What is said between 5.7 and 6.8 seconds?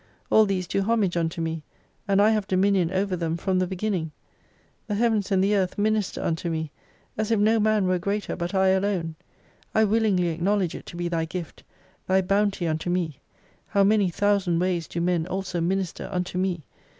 minister unto me,